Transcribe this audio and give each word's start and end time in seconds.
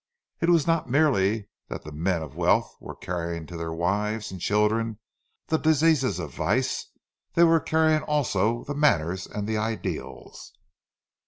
It 0.41 0.49
was 0.49 0.65
not 0.65 0.89
merely 0.89 1.47
that 1.67 1.83
the 1.83 1.91
men 1.91 2.23
of 2.23 2.35
wealth 2.35 2.75
were 2.79 2.95
carrying 2.95 3.45
to 3.45 3.55
their 3.55 3.71
wives 3.71 4.31
and 4.31 4.41
children 4.41 4.97
the 5.49 5.59
diseases 5.59 6.17
of 6.17 6.33
vice; 6.33 6.87
they 7.35 7.43
were 7.43 7.59
carrying 7.59 8.01
also 8.01 8.63
the 8.63 8.73
manners 8.73 9.27
and 9.27 9.47
the 9.47 9.57
ideals. 9.57 10.53